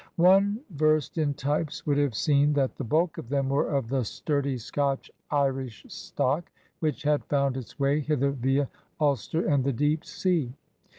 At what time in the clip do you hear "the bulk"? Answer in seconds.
2.75-3.19